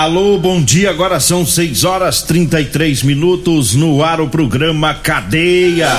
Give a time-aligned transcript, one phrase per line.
[0.00, 0.88] Alô, bom dia.
[0.88, 5.90] Agora são 6 horas 33 minutos no ar o programa Cadeia.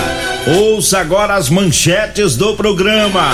[0.47, 3.31] Ouça agora as manchetes do programa.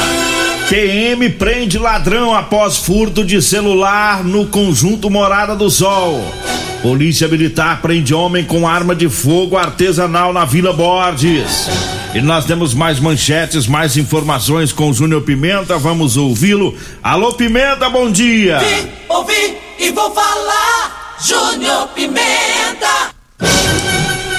[0.68, 6.22] PM prende ladrão após furto de celular no conjunto Morada do Sol.
[6.82, 11.70] Polícia Militar prende homem com arma de fogo artesanal na Vila Borges.
[12.18, 15.78] E nós temos mais manchetes, mais informações com o Júnior Pimenta.
[15.78, 16.76] Vamos ouvi-lo.
[17.04, 18.58] Alô, Pimenta, bom dia.
[18.58, 21.16] Vim, ouvi e vou falar.
[21.24, 23.17] Júnior Pimenta.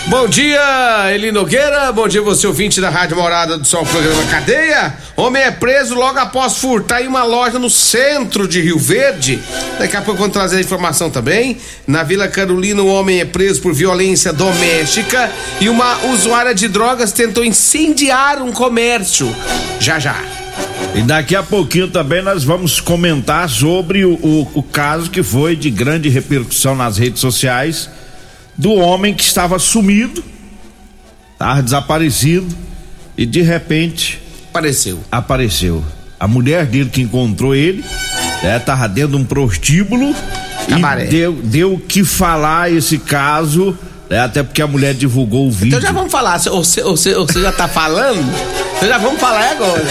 [0.08, 1.92] Bom dia, Eli Nogueira.
[1.92, 4.94] Bom dia, você ouvinte da Rádio Morada do Sol, programa Cadeia.
[5.14, 9.38] Homem é preso logo após furtar em uma loja no centro de Rio Verde.
[9.78, 11.58] Daqui a pouco vamos trazer a informação também.
[11.86, 17.12] Na Vila Carolina, um homem é preso por violência doméstica e uma usuária de drogas
[17.12, 19.30] tentou incendiar um comércio.
[19.78, 20.16] Já já.
[20.94, 25.54] E daqui a pouquinho também nós vamos comentar sobre o, o, o caso que foi
[25.54, 27.90] de grande repercussão nas redes sociais
[28.58, 30.22] do homem que estava sumido,
[31.32, 32.46] estava desaparecido
[33.16, 34.98] e de repente Apareceu.
[35.10, 35.84] apareceu.
[36.18, 37.84] A mulher dele que encontrou ele,
[38.42, 40.12] né, tava dentro de um prostíbulo
[40.68, 41.04] Cabaré.
[41.04, 43.78] e deu deu o que falar esse caso,
[44.10, 45.68] né, até porque a mulher divulgou o vídeo.
[45.76, 46.38] Então já vamos falar.
[46.38, 48.20] Você, você, você já tá falando?
[48.76, 49.84] Então já vamos falar agora.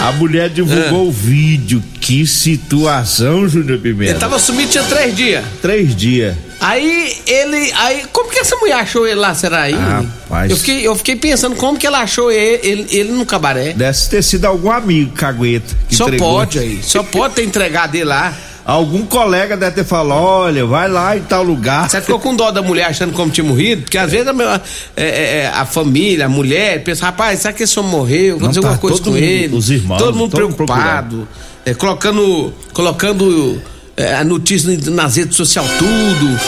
[0.00, 1.82] A mulher divulgou o vídeo.
[2.00, 4.10] Que situação, Júnior Pimenta.
[4.10, 5.44] Ele tava sumido tinha três dias.
[5.60, 6.36] Três dias.
[6.62, 7.72] Aí ele.
[7.72, 9.74] Aí, como que essa mulher achou ele lá, será aí?
[9.74, 10.50] Rapaz.
[10.50, 13.72] Eu fiquei, eu fiquei pensando como que ela achou ele, ele, ele no cabaré.
[13.72, 15.76] Deve ter sido algum amigo cagueta.
[15.88, 16.34] Que Só entregou.
[16.34, 16.80] pode aí.
[16.82, 18.32] Só pode ter entregado ele lá.
[18.64, 21.90] Algum colega deve ter falado: olha, vai lá em tal lugar.
[21.90, 23.82] Você ficou com dó da mulher achando como tinha morrido?
[23.82, 24.60] Porque às vezes a,
[24.96, 28.36] é, é, é, a família, a mulher, pensa, rapaz, será que esse homem morreu?
[28.36, 29.56] Aconteceu tá alguma coisa com mundo, ele?
[29.56, 31.28] os irmãos, todo mundo todo mundo preocupado.
[31.66, 33.60] é, colocando colocando
[33.96, 36.40] é, a notícia nas redes sociais, tudo.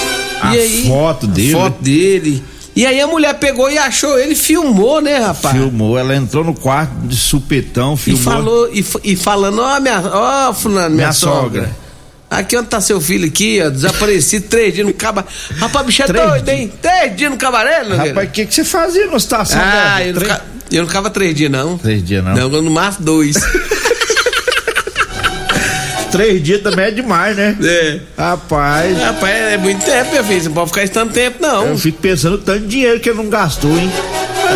[0.42, 1.52] A e aí, foto dele.
[1.52, 2.42] Foto dele.
[2.76, 5.54] E aí a mulher pegou e achou ele, filmou, né, rapaz?
[5.56, 8.22] Filmou, ela entrou no quarto de supetão, E filmou.
[8.22, 11.62] falou, e, e falando, ó, minha, ó, fulano, minha, Minha sogra.
[11.62, 11.84] sogra.
[12.28, 15.28] Aqui onde tá seu filho aqui, ó, desaparecido três dias no cabaré.
[15.56, 16.58] Rapaz, bicho é Três doido, dias?
[16.58, 16.72] hein?
[16.82, 18.08] Três dias no cabaré, Nogueira?
[18.08, 20.88] Rapaz, o que, que você fazia numa situação Ah, eu não, Três- fica- eu não
[20.88, 21.78] ficava três dias, não.
[21.78, 22.34] Três dias não.
[22.34, 23.36] Não, no máximo dois.
[26.16, 27.56] Três dias também é demais, né?
[27.62, 28.00] é.
[28.16, 30.40] Rapaz, Rapaz, é muito tempo, meu filho.
[30.42, 31.66] Você não pode ficar esse tanto tempo, não.
[31.68, 33.90] eu fico pensando tanto dinheiro que ele não gastou, hein?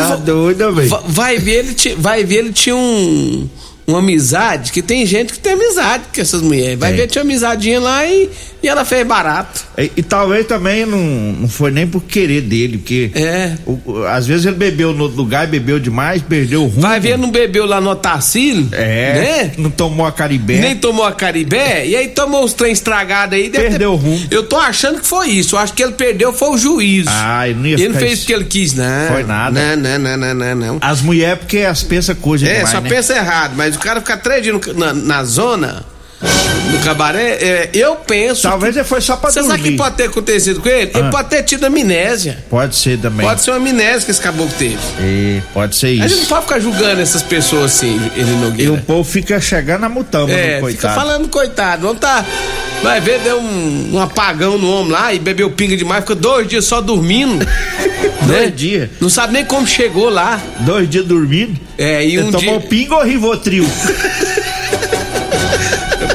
[0.08, 0.88] Tá doido, velho.
[0.88, 3.48] Va- Vai ver, ele, vai ver, ele tinha um,
[3.88, 6.78] uma amizade, que tem gente que tem amizade com essas mulheres.
[6.78, 7.00] Vai Tem.
[7.00, 8.28] ver, tinha amizadinha lá e,
[8.62, 9.64] e ela fez barato.
[9.78, 13.54] E, e talvez também não, não foi nem por querer dele, porque É.
[13.66, 16.82] o- às vezes ele bebeu no outro lugar bebeu demais, perdeu o rumo.
[16.82, 19.52] Vai ver, não bebeu lá no Otacílio, É, né?
[19.56, 20.58] não tomou a caribé.
[20.58, 23.48] Nem tomou a Caribé, e aí tomou os trem estragados aí.
[23.48, 24.26] Perdeu o rumo.
[24.30, 25.54] Eu tô achando que foi isso.
[25.56, 27.08] Eu acho que ele perdeu foi o juízo.
[27.10, 28.24] Ah, ele não ia Ele não fez isso.
[28.24, 29.08] o que ele quis, não.
[29.08, 29.76] Foi nada.
[29.76, 30.78] Não, não, não, não, não, não.
[30.82, 32.88] As mulheres, porque as pensam coisa É, demais, só né?
[32.90, 35.84] pensa errado, mas o cara ficar três dias no- na, na zona,
[36.20, 38.42] no cabaré, é, eu penso.
[38.42, 39.70] Talvez ele foi só pra Você sabe o dormir.
[39.72, 40.90] que pode ter acontecido com ele?
[40.94, 41.10] Ele Ah.
[41.10, 42.44] pode ter tido amnésia.
[42.50, 43.24] Pode ser também.
[43.26, 44.76] Pode ser uma amnésia que esse caboclo teve.
[45.00, 46.26] É, pode ser A gente não isso.
[46.28, 48.72] pode ficar julgando essas pessoas assim, ele E Nogueira.
[48.72, 50.94] o povo fica chegando a mutama, É, no fica coitado.
[50.94, 51.82] falando, coitado.
[51.82, 52.24] Vamos tá.
[52.82, 56.46] Vai ver, deu um, um apagão no homem lá e bebeu pinga demais, ficou dois
[56.46, 57.44] dias só dormindo.
[58.26, 58.38] né?
[58.38, 58.90] Dois dias.
[59.00, 60.40] Não sabe nem como chegou lá.
[60.60, 61.58] Dois dias dormindo.
[61.76, 62.68] É, e Ele um tomou dia.
[62.68, 63.64] pinga ou rivotril?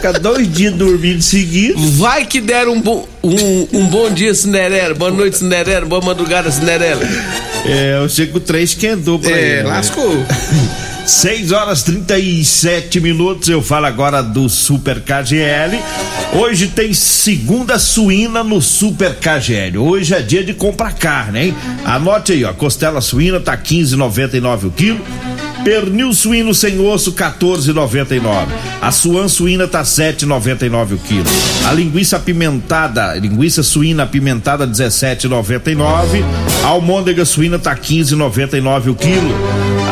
[0.03, 1.79] Fica dois dias dormindo seguido.
[1.93, 4.93] Vai que deram um bom, um, um bom dia, Cinderela.
[4.93, 5.85] Boa noite, Cinderela.
[5.85, 7.01] Boa madrugada, Cinderela.
[7.65, 9.63] É, eu sei que o trem esquentou pra É, ele.
[9.63, 9.69] né?
[9.69, 10.11] lascou.
[11.07, 13.47] 6 horas 37 minutos.
[13.47, 15.79] Eu falo agora do Super KGL.
[16.33, 19.77] Hoje tem segunda suína no Super KGL.
[19.77, 21.55] Hoje é dia de comprar carne, hein?
[21.85, 22.51] Anote aí, ó.
[22.51, 24.99] Costela suína tá 15,99 o quilo.
[25.63, 28.47] Pernil suíno sem osso 14,99.
[28.81, 31.25] A suan suína tá 7,99 o quilo.
[31.65, 36.23] A linguiça apimentada, linguiça suína apimentada 17,99.
[36.63, 39.33] A almôndega suína tá 15,99 o quilo.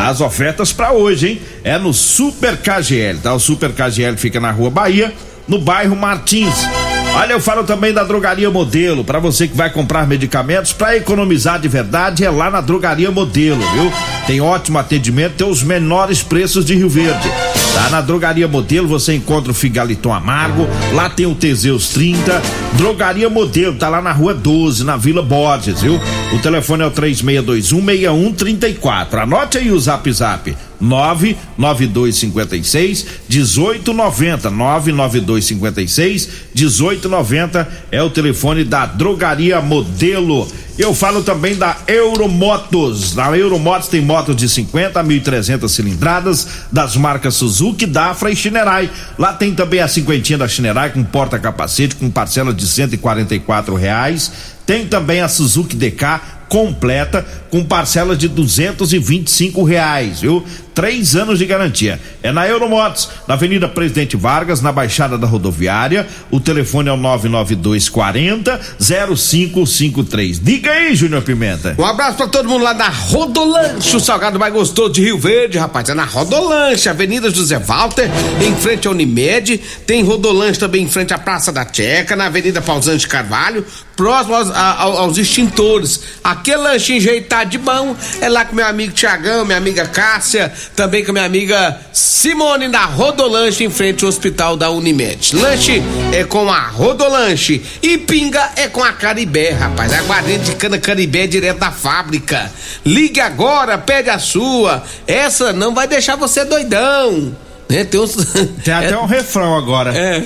[0.05, 1.41] As ofertas para hoje, hein?
[1.63, 3.33] É no Super KGL, tá?
[3.33, 5.13] O Super KGL fica na Rua Bahia,
[5.47, 6.67] no bairro Martins.
[7.13, 11.59] Olha, eu falo também da Drogaria Modelo, para você que vai comprar medicamentos para economizar
[11.59, 13.91] de verdade, é lá na Drogaria Modelo, viu?
[14.31, 17.29] Tem ótimo atendimento, tem os menores preços de Rio Verde.
[17.73, 22.41] Tá na Drogaria Modelo você encontra o Figaliton Amargo, lá tem o Teseus 30.
[22.77, 25.99] Drogaria Modelo tá lá na Rua 12, na Vila Borges, viu?
[26.31, 29.19] O telefone é o 3621 6134.
[29.19, 30.55] Anote aí o Zap Zap.
[30.79, 40.47] 99256 1890 99256 1890 é o telefone da Drogaria Modelo.
[40.77, 43.13] Eu falo também da Euromotos.
[43.13, 48.89] Na Euromotos tem motos de 50 a 1.300 cilindradas das marcas Suzuki, Dafra e Shinerai.
[49.17, 54.31] Lá tem também a cinquentinha da Shinerai com porta-capacete com parcela de 144 reais.
[54.65, 60.19] Tem também a Suzuki DK completa com parcela de duzentos e vinte e cinco reais,
[60.19, 60.43] viu?
[60.73, 61.99] Três anos de garantia.
[62.23, 66.07] É na Euromotos, na Avenida Presidente Vargas, na Baixada da Rodoviária.
[66.29, 70.39] O telefone é o nove nove dois quarenta zero cinco cinco três.
[70.39, 71.75] Diga aí, Júnior Pimenta.
[71.77, 75.57] Um abraço pra todo mundo lá da Rodolanche, o salgado mais gostoso de Rio Verde,
[75.57, 75.89] rapaz.
[75.89, 78.09] É na Rodolanche, Avenida José Walter,
[78.45, 79.57] em frente à Unimed.
[79.85, 83.65] Tem Rodolanche também em frente à Praça da Checa, na Avenida Pausante Carvalho,
[83.95, 86.01] próximo aos, a, aos extintores.
[86.23, 91.03] Aquele lanchinho enjeitado de bom é lá com meu amigo Tiagão, minha amiga Cássia, também
[91.03, 95.35] com minha amiga Simone da Rodolanche em frente ao hospital da Unimed.
[95.35, 95.81] Lanche
[96.13, 99.93] é com a Rodolanche e pinga é com a Caribé, rapaz.
[99.93, 102.51] Aguardente de cana Caribé direto da fábrica.
[102.85, 104.83] Ligue agora, pede a sua.
[105.07, 107.35] Essa não vai deixar você doidão.
[107.69, 107.83] Né?
[107.83, 108.15] Tem, uns...
[108.63, 108.97] Tem até é...
[108.97, 109.95] um refrão agora.
[109.95, 110.23] É.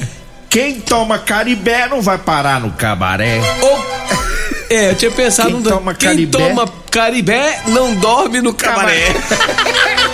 [0.50, 3.42] Quem toma Caribé não vai parar no cabaré.
[3.62, 4.06] Oh.
[4.70, 5.70] É, eu tinha pensado quem no.
[5.70, 6.38] Toma quem caribé?
[6.38, 9.06] toma caribé não dorme no cabaré.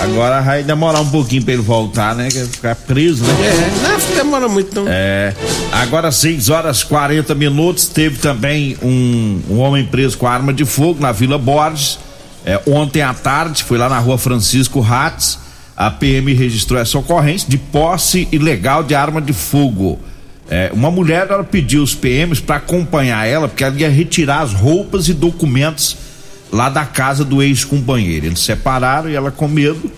[0.00, 2.28] Agora vai demorar um pouquinho pra ele voltar, né?
[2.28, 3.32] Que ficar preso, né?
[3.46, 4.86] É, não demora muito não.
[4.88, 5.34] É.
[5.72, 11.00] Agora 6 horas 40 minutos, teve também um, um homem preso com arma de fogo
[11.00, 11.98] na Vila Borges.
[12.44, 15.38] É, ontem à tarde, foi lá na rua Francisco Ratz.
[15.76, 19.98] A PM registrou essa ocorrência de posse ilegal de arma de fogo.
[20.50, 24.54] É, uma mulher ela pediu os PMs para acompanhar ela, porque ela ia retirar as
[24.54, 25.96] roupas e documentos
[26.52, 28.26] lá da casa do ex-companheiro.
[28.26, 29.90] Eles separaram e ela, com medo,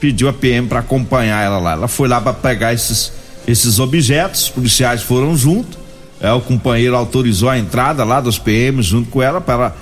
[0.00, 1.72] pediu a PM para acompanhar ela lá.
[1.72, 3.12] Ela foi lá para pegar esses,
[3.46, 5.78] esses objetos, os policiais foram junto.
[6.20, 9.74] É, o companheiro autorizou a entrada lá dos PMs junto com ela para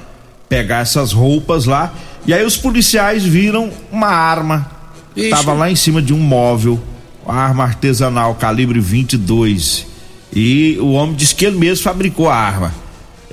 [0.49, 1.93] pegar essas roupas lá.
[2.27, 4.71] E aí os policiais viram uma arma.
[5.17, 5.31] Ixi.
[5.31, 6.79] Tava lá em cima de um móvel,
[7.25, 9.87] uma arma artesanal calibre 22.
[10.33, 12.75] E o homem disse que ele mesmo fabricou a arma.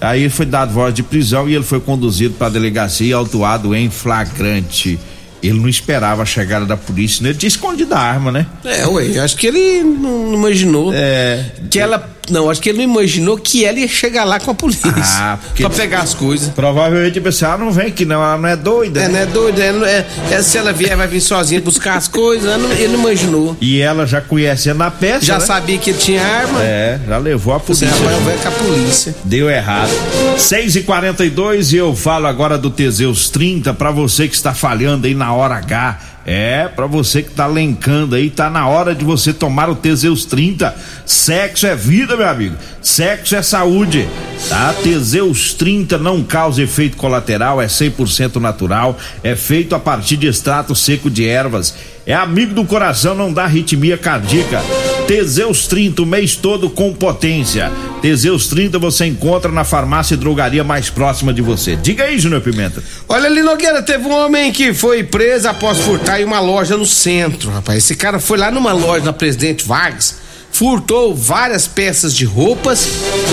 [0.04, 3.74] Aí foi dado voz de prisão e ele foi conduzido para a delegacia e autuado
[3.74, 5.00] em flagrante.
[5.42, 7.30] Ele não esperava a chegada da polícia, né?
[7.30, 8.46] Ele tinha escondido a arma, né?
[8.66, 12.78] É, ué, acho que ele não, não imaginou é, que ela Não, acho que ele
[12.86, 14.94] não imaginou que ela ia chegar lá com a polícia.
[14.98, 16.50] Ah, porque- Pra pegar as coisas.
[16.50, 19.02] Provavelmente pensou, ela não vem aqui não, ela não é doida.
[19.02, 19.10] É, né?
[19.14, 22.08] não é doido, é, não é, é, se ela vier, vai vir sozinha buscar as
[22.08, 22.60] coisas.
[22.60, 23.58] não- Ele não imaginou.
[23.60, 25.46] E ela já conhecendo a peça, Já né?
[25.46, 26.62] sabia que ele tinha arma.
[26.64, 28.06] É, já levou a Você polícia.
[28.06, 29.16] vai, vai com a polícia.
[29.24, 29.92] Deu errado.
[30.38, 35.08] 6 e 42 e eu falo agora do Teseus 30 pra você que está falhando
[35.08, 36.00] aí na hora H.
[36.26, 40.26] É, pra você que tá lencando aí, tá na hora de você tomar o Teseus
[40.26, 40.74] 30.
[41.06, 42.56] Sexo é vida, meu amigo.
[42.82, 44.08] Sexo é saúde.
[44.48, 44.74] Tá?
[44.82, 50.74] Teseus 30 não causa efeito colateral, é 100% natural, é feito a partir de extrato
[50.76, 51.76] seco de ervas.
[52.06, 54.62] É amigo do coração, não dá arritmia cardíaca.
[55.08, 57.72] Teseus 30 o mês todo com potência.
[58.02, 61.78] Teseus 30 você encontra na farmácia e drogaria mais próxima de você.
[61.78, 62.84] Diga aí, Júnior Pimenta.
[63.08, 66.86] Olha ali, Nogueira, teve um homem que foi preso após furtar em uma loja no
[66.86, 67.78] centro, rapaz.
[67.78, 70.18] Esse cara foi lá numa loja na Presidente Vargas,
[70.52, 72.86] furtou várias peças de roupas,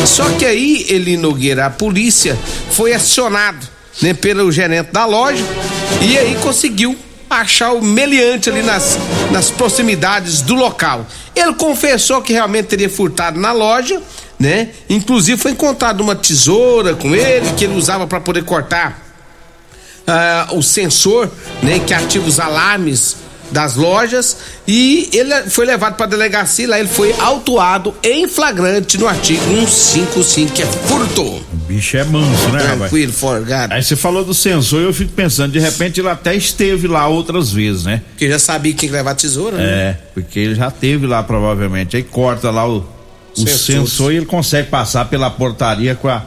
[0.06, 2.38] só que aí, ele Nogueira, a polícia
[2.70, 3.66] foi acionado,
[4.00, 5.44] né, pelo gerente da loja
[6.00, 6.96] e aí conseguiu
[7.30, 8.99] achar o meliante ali nas,
[9.30, 11.06] nas proximidades do local.
[11.34, 14.02] Ele confessou que realmente teria furtado na loja,
[14.38, 14.70] né?
[14.88, 19.00] Inclusive foi encontrado uma tesoura com ele que ele usava para poder cortar
[20.06, 21.30] ah, o sensor,
[21.62, 23.16] né, que ativa os alarmes
[23.50, 29.07] das lojas e ele foi levado para delegacia, lá ele foi autuado em flagrante no
[29.07, 31.23] artigo 155 que é furto.
[31.23, 32.78] O bicho é manso, né, rapaz?
[32.78, 33.73] Tranquilo, forgado.
[33.73, 37.07] Aí você falou do sensor e eu fico pensando, de repente ele até esteve lá
[37.09, 38.02] outras vezes, né?
[38.11, 39.64] Porque já sabia que tinha que levar a tesoura, né?
[39.64, 41.97] É, porque ele já teve lá provavelmente.
[41.97, 42.85] Aí corta lá o,
[43.37, 46.23] o sensor e ele consegue passar pela portaria com, a,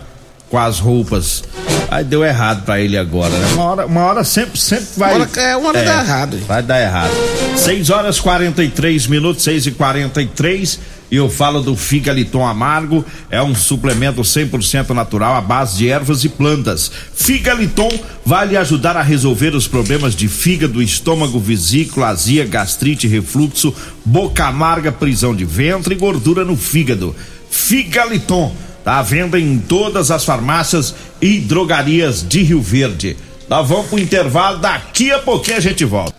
[0.50, 1.44] com as roupas.
[1.93, 3.53] Aí deu errado pra ele agora, né?
[3.53, 5.13] Uma hora, uma hora sempre, sempre vai.
[5.15, 6.38] Uma hora- é, uma hora dá errado.
[6.47, 7.12] Vai dar errado.
[7.55, 10.79] 6 horas 43 minutos, 6 e 43
[11.12, 16.23] e eu falo do Figaliton Amargo, é um suplemento 100% natural à base de ervas
[16.23, 16.91] e plantas.
[17.13, 17.91] Figaliton
[18.25, 23.71] vai lhe ajudar a resolver os problemas de fígado, estômago, vesícula, azia, gastrite, refluxo,
[24.03, 27.15] boca amarga, prisão de ventre e gordura no fígado.
[27.51, 28.51] Figaliton
[28.83, 33.17] tá à venda em todas as farmácias e drogarias de Rio Verde.
[33.49, 36.13] Nós vamos pro intervalo, daqui a pouquinho a gente volta.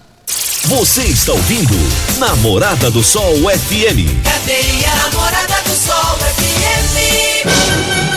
[0.66, 1.75] Você está ouvindo
[2.18, 4.25] Namorada do Sol FM.
[4.25, 8.13] Cadeia Namorada do Sol FM.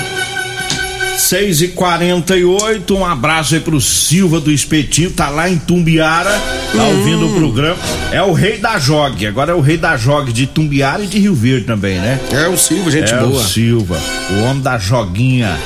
[1.27, 6.31] 6 e 48 um abraço aí pro Silva do Espetinho, tá lá em Tumbiara,
[6.74, 7.77] tá ouvindo o programa.
[8.13, 11.19] É o rei da Jog, agora é o rei da Jog de Tumbiara e de
[11.19, 12.17] Rio Verde também, né?
[12.31, 13.41] É o Silvio, gente é boa.
[13.41, 14.00] o Silva,
[14.31, 15.60] o homem da joguinha.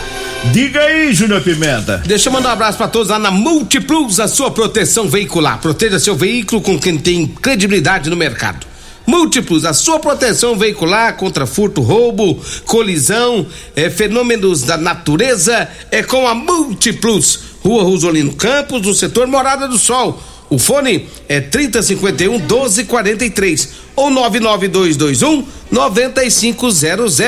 [0.51, 2.01] Diga aí, Júnior Pimenta.
[2.08, 5.60] Deixa eu mandar um abraço pra todos lá na Multiplus, a sua proteção veicular.
[5.60, 8.71] Proteja seu veículo com quem tem credibilidade no mercado.
[9.12, 16.25] Múltiplos, a sua proteção veicular contra furto, roubo, colisão, eh, fenômenos da natureza é com
[16.25, 17.39] a Múltiplos.
[17.62, 20.18] Rua Rosolino Campos, no setor Morada do Sol.
[20.50, 27.20] O fone é 3051 1243 ou 99221 9500.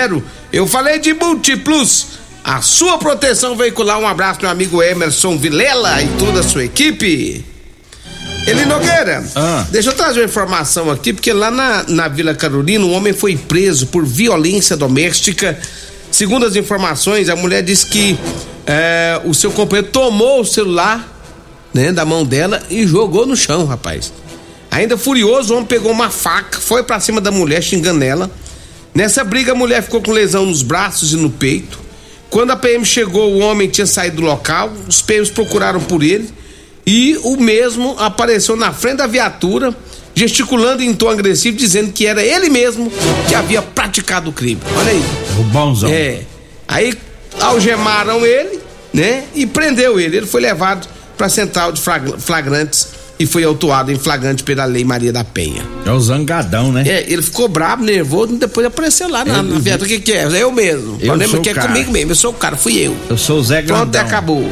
[0.54, 2.08] Eu falei de Múltiplos.
[2.46, 4.00] A sua proteção veicular.
[4.00, 7.53] Um abraço, meu amigo Emerson Vilela e toda a sua equipe.
[8.46, 9.66] Eli Nogueira, Ah.
[9.72, 13.38] deixa eu trazer uma informação aqui, porque lá na, na Vila Carolina, um homem foi
[13.38, 15.58] preso por violência doméstica.
[16.12, 18.18] Segundo as informações, a mulher disse que
[18.68, 21.10] eh, o seu companheiro tomou o celular
[21.74, 24.12] né, da mão dela e jogou no chão, rapaz.
[24.70, 28.30] Ainda furioso, o homem pegou uma faca, foi pra cima da mulher, xingando ela.
[28.94, 31.80] Nessa briga, a mulher ficou com lesão nos braços e no peito.
[32.30, 34.72] Quando a PM chegou, o homem tinha saído do local.
[34.88, 36.30] Os PMs procuraram por ele
[36.86, 39.74] e o mesmo apareceu na frente da viatura,
[40.14, 42.92] gesticulando em tom agressivo, dizendo que era ele mesmo
[43.28, 44.62] que havia praticado o crime.
[44.78, 45.04] Olha aí.
[45.40, 45.90] O bonzão.
[45.90, 46.22] É.
[46.68, 46.94] Aí
[47.40, 48.60] algemaram ele,
[48.94, 49.24] né?
[49.34, 50.18] E prendeu ele.
[50.18, 50.88] Ele foi levado
[51.18, 52.88] pra central de flag- flagrantes
[53.20, 55.62] e foi autuado em flagrante pela Lei Maria da Penha.
[55.86, 56.84] É o zangadão, né?
[56.88, 59.86] É, ele ficou bravo, nervoso, depois apareceu lá na, na viatura.
[59.86, 60.26] O que, que é?
[60.42, 60.94] Eu mesmo.
[60.94, 61.68] O Eu problema sou é que é cara.
[61.68, 62.12] comigo mesmo.
[62.12, 62.96] Eu sou o cara, fui eu.
[63.10, 64.02] Eu sou o Zé Pronto, Grandão.
[64.02, 64.50] acabou.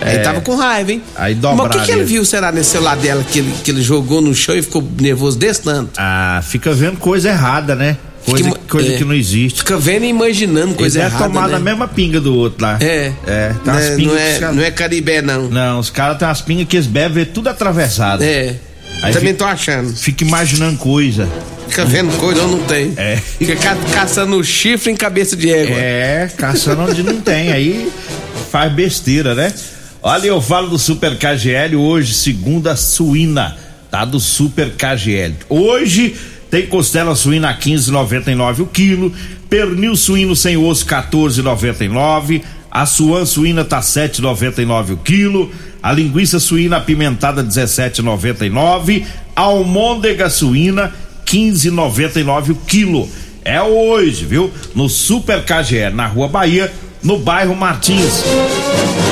[0.00, 1.02] Aí tava com raiva, hein?
[1.16, 2.06] Aí Mas o que, dobraram que ele ele.
[2.08, 5.36] viu, será, nesse celular dela que ele, que ele jogou no chão e ficou nervoso
[5.36, 5.90] desse tanto?
[5.96, 7.96] Ah, fica vendo coisa errada, né?
[8.26, 8.96] Coisa, Que- coisa é.
[8.98, 9.58] que não existe.
[9.60, 11.32] Fica vendo e imaginando coisa Ele deve errada.
[11.32, 11.52] tomar né?
[11.54, 12.76] na mesma pinga do outro lá.
[12.80, 13.12] É.
[13.26, 15.48] É, tem não, umas é, não, é, os caras- não é caribé, não.
[15.48, 18.22] Não, os caras têm umas pingas que eles bebem tudo atravessado.
[18.22, 18.56] É.
[19.02, 19.94] Aí Também fica- tô achando.
[19.94, 21.28] Fica imaginando coisa.
[21.68, 22.92] Fica vendo coisa ou não tem.
[22.96, 23.16] É.
[23.16, 25.76] Fica ca- caçando chifre em cabeça de égua.
[25.76, 27.52] É, caçando onde não tem.
[27.52, 27.90] Aí
[28.50, 29.52] faz besteira, né?
[30.02, 33.56] Olha, eu falo do Super KGL hoje, segunda suína,
[33.90, 34.04] tá?
[34.04, 35.34] Do Super KGL.
[35.48, 36.14] Hoje
[36.50, 39.12] tem costela suína a 15,99 o quilo,
[39.48, 45.50] pernil suíno sem osso 14,99, a suan suína tá 7,99 o quilo,
[45.82, 50.92] a linguiça suína apimentada 17,99, a almôndega suína
[51.24, 53.08] 15,99 o quilo.
[53.44, 54.50] É hoje, viu?
[54.74, 56.72] No Super KGE, na Rua Bahia,
[57.06, 58.24] no bairro Martins.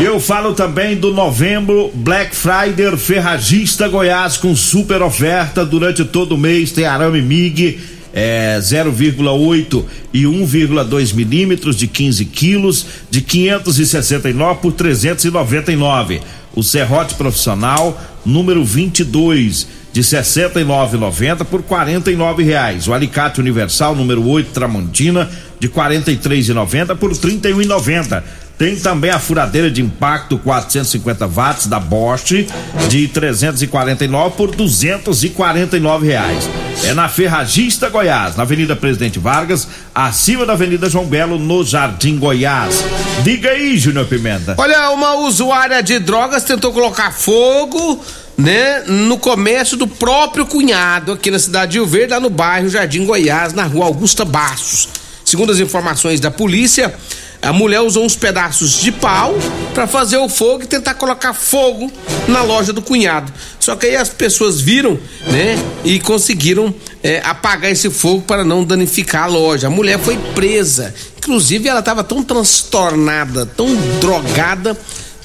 [0.01, 6.33] E eu falo também do novembro Black Friday Ferragista Goiás com super oferta durante todo
[6.33, 6.73] o mês.
[6.73, 7.79] Tem arame MIG
[8.13, 16.21] é, 0,8 e 1,2 milímetros de 15 quilos de 569 por 399.
[16.53, 17.97] O serrote profissional
[18.27, 22.89] número 22 de 69,90 por 49 reais.
[22.89, 28.21] O alicate universal número 8 Tramontina de 43,90 por 31,90.
[28.59, 32.45] Tem também a furadeira de impacto 450 watts da Bosch
[32.89, 36.51] de 349 por 249 reais.
[36.83, 42.19] É na Ferragista Goiás, na Avenida Presidente Vargas, acima da Avenida João Belo, no Jardim
[42.19, 42.85] Goiás.
[43.23, 44.57] Diga aí, Júnior Pimenta.
[44.59, 48.05] Olha, uma usuária de drogas tentou colocar fogo
[48.37, 52.69] né, no comércio do próprio cunhado aqui na cidade de Rio Verde, lá no bairro
[52.69, 54.89] Jardim Goiás, na rua Augusta Bastos.
[55.25, 56.95] Segundo as informações da polícia,
[57.41, 59.35] a mulher usou uns pedaços de pau
[59.75, 61.93] para fazer o fogo e tentar colocar fogo
[62.27, 63.33] na loja do cunhado.
[63.61, 68.65] Só que aí as pessoas viram, né, e conseguiram é, apagar esse fogo para não
[68.65, 69.67] danificar a loja.
[69.67, 70.95] A mulher foi presa.
[71.19, 74.77] Inclusive, ela estava tão transtornada, tão drogada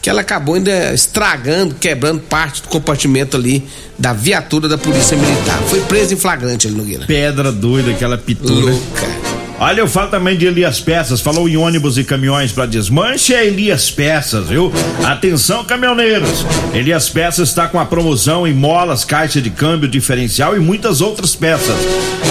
[0.01, 5.60] que ela acabou ainda estragando, quebrando parte do compartimento ali da viatura da Polícia Militar.
[5.70, 7.06] Foi presa em flagrante ali, Nogueira.
[7.06, 8.72] Pedra doida, aquela pitura.
[8.72, 9.18] Louca.
[9.62, 11.20] Olha, eu falo também de Elias Peças.
[11.20, 14.72] Falou em ônibus e caminhões para desmanche, é Elias Peças, viu?
[15.04, 16.46] Atenção, caminhoneiros.
[16.74, 21.36] Elias Peças está com a promoção em molas, caixa de câmbio diferencial e muitas outras
[21.36, 21.75] peças.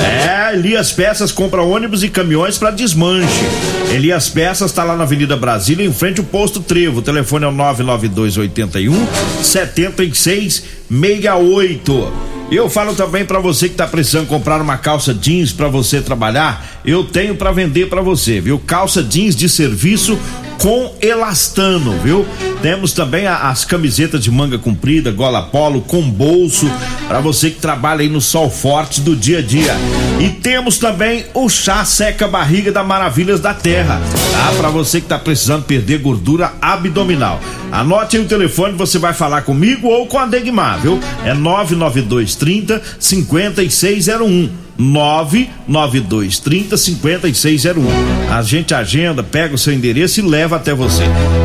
[0.03, 3.45] É, Elias Peças compra ônibus e caminhões para desmanche.
[3.93, 7.01] Elias Peças está lá na Avenida Brasília, em frente ao posto Trevo.
[7.01, 9.07] O telefone é o 99281
[9.43, 12.38] 7668.
[12.51, 16.01] E eu falo também para você que tá precisando comprar uma calça jeans para você
[16.01, 18.59] trabalhar, eu tenho para vender para você, viu?
[18.59, 20.19] Calça jeans de serviço
[20.59, 22.27] com elastano, viu?
[22.61, 26.71] Temos também a, as camisetas de manga comprida, gola polo com bolso
[27.07, 29.75] para você que trabalha aí no sol forte do dia a dia.
[30.21, 34.01] E temos também o chá seca barriga da Maravilhas da Terra,
[34.33, 34.53] tá?
[34.57, 37.41] Para você que tá precisando perder gordura abdominal.
[37.71, 40.99] Anote aí o telefone, você vai falar comigo ou com a Degmar, viu?
[41.25, 44.68] É 99230 5601.
[44.79, 47.83] 99230 5601.
[48.31, 51.03] A gente agenda, pega o seu endereço e leva até você.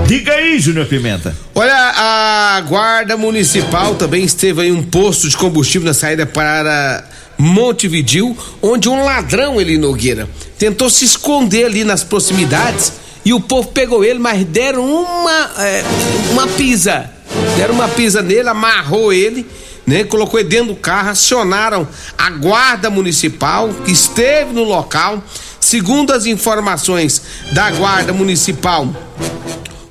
[0.07, 1.35] Diga aí, Júnior Pimenta.
[1.55, 7.03] Olha, a Guarda Municipal também esteve aí um posto de combustível na saída para
[7.35, 12.93] Montevidil, onde um ladrão, ele Nogueira, tentou se esconder ali nas proximidades
[13.25, 15.83] e o povo pegou ele, mas deram uma, é,
[16.31, 17.09] uma pisa.
[17.57, 19.43] Deram uma pisa nele, amarrou ele
[19.85, 20.03] né?
[20.03, 25.23] Colocou ele dentro do carro, acionaram a guarda municipal que esteve no local.
[25.59, 27.21] Segundo as informações
[27.53, 28.87] da guarda municipal,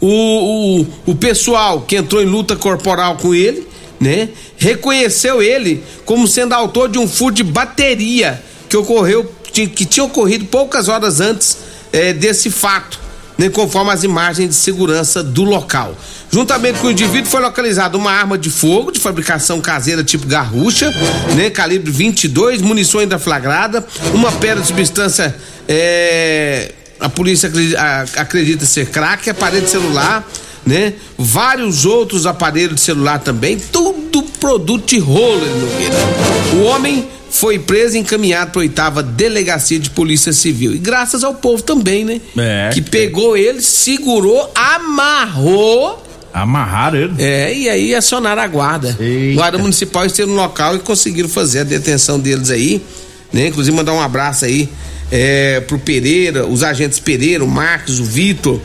[0.00, 3.66] o, o, o pessoal que entrou em luta corporal com ele,
[4.00, 4.28] né?
[4.57, 10.46] Reconheceu ele como sendo autor de um furto de bateria que ocorreu, que tinha ocorrido
[10.46, 11.59] poucas horas antes
[11.92, 12.98] eh, desse fato,
[13.42, 13.50] né?
[13.50, 15.96] Conforme as imagens de segurança do local.
[16.31, 20.90] Juntamente com o indivíduo foi localizada uma arma de fogo de fabricação caseira tipo garrucha,
[21.37, 25.35] né, calibre 22, munição ainda flagrada, uma pedra de substância
[25.68, 27.50] é, a polícia
[28.16, 30.26] acredita, ser crack, aparelho celular,
[30.64, 30.94] né?
[31.18, 35.40] Vários outros aparelhos de celular também, tudo produto de rolo,
[36.55, 40.74] O homem foi preso e encaminhado para oitava delegacia de polícia civil.
[40.74, 42.20] E graças ao povo também, né?
[42.36, 47.14] É, que pegou ele, segurou, amarrou Amarraram ele?
[47.18, 48.96] É, e aí acionaram a guarda.
[48.98, 49.34] Eita.
[49.34, 52.82] Guarda municipal esteve no local e conseguiram fazer a detenção deles aí,
[53.32, 53.48] né?
[53.48, 54.68] Inclusive mandar um abraço aí
[55.10, 58.60] é, pro Pereira, os agentes Pereira, o Marcos, o Vitor,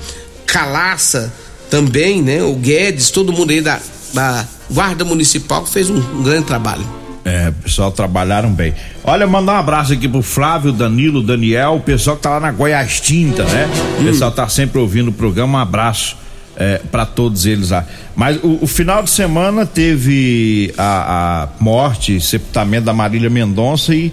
[0.45, 1.33] Calaça
[1.69, 2.41] também, né?
[2.41, 3.81] O Guedes, todo mundo aí da,
[4.13, 6.96] da Guarda Municipal que fez um, um grande trabalho.
[7.27, 8.73] É, pessoal trabalharam bem.
[9.03, 12.53] Olha, mandar um abraço aqui pro Flávio, Danilo, Daniel, o pessoal que tá lá na
[12.53, 13.67] Goiás Tinta, né?
[13.99, 16.15] O pessoal tá sempre ouvindo o programa, um abraço
[16.55, 17.85] é, para todos eles lá.
[18.15, 24.09] Mas o, o, final de semana teve a, a morte, sepultamento da Marília Mendonça e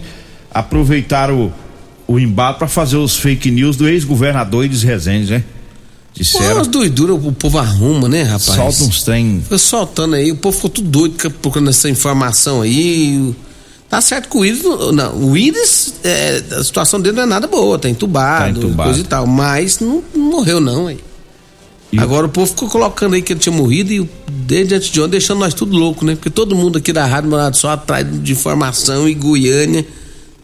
[0.53, 1.53] aproveitaram
[2.07, 5.43] o, o embate para fazer os fake news do ex-governador Elis Rezende, né?
[6.15, 6.63] Disseram.
[6.63, 8.43] Pô, doidura o povo arruma, né, rapaz?
[8.43, 9.43] Solta uns trem.
[9.47, 13.35] Foi soltando aí, o povo ficou tudo doido procurando essa informação aí.
[13.89, 17.47] Tá certo que o Íris, não, o Íris, é, a situação dele não é nada
[17.47, 18.89] boa, tá entubado, tá entubado.
[18.89, 20.99] coisa e tal, mas não, não morreu não, aí.
[21.91, 21.99] E...
[21.99, 25.11] Agora o povo ficou colocando aí que ele tinha morrido e desde antes de ontem
[25.11, 26.15] deixando nós tudo louco, né?
[26.15, 29.85] Porque todo mundo aqui da Rádio Morado só atrás de informação e Goiânia.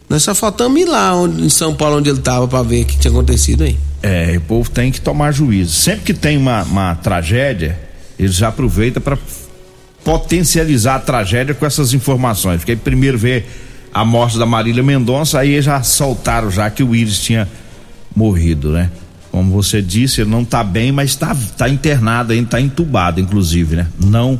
[0.08, 2.86] Nós só faltamos ir lá onde, em São Paulo onde ele tava para ver o
[2.86, 3.78] que tinha acontecido aí.
[4.04, 5.74] É, o povo tem que tomar juízo.
[5.74, 7.80] Sempre que tem uma, uma tragédia,
[8.18, 9.18] eles já aproveitam para
[10.04, 12.58] potencializar a tragédia com essas informações.
[12.58, 13.44] Porque primeiro vê
[13.94, 17.48] a morte da Marília Mendonça, aí já soltaram já que o Iris tinha
[18.16, 18.90] morrido, né?
[19.30, 23.76] Como você disse, ele não está bem, mas está tá internado ainda, está entubado, inclusive,
[23.76, 23.88] né?
[24.00, 24.40] Não